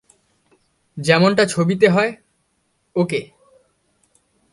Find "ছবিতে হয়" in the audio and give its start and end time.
1.45-2.11